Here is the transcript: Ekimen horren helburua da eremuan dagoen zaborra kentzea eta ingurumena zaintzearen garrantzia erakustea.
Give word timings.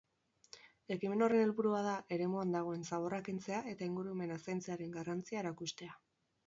Ekimen 0.95 1.21
horren 1.25 1.41
helburua 1.43 1.81
da 1.89 1.93
eremuan 2.17 2.57
dagoen 2.57 2.89
zaborra 2.91 3.23
kentzea 3.29 3.61
eta 3.75 3.93
ingurumena 3.93 4.43
zaintzearen 4.49 4.99
garrantzia 5.01 5.45
erakustea. 5.49 5.99